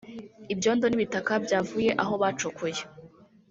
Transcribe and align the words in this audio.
ibyondo 0.53 0.85
n’ibitaka 0.87 1.33
byavuye 1.45 1.89
aho 2.01 2.13
bacukuye 2.21 2.81